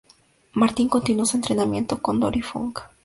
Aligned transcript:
Martin 0.55 0.89
continuó 0.89 1.27
su 1.27 1.37
entrenamiento 1.37 2.01
con 2.01 2.19
Dory 2.19 2.41
Funk 2.41 2.79
Jr. 2.79 2.91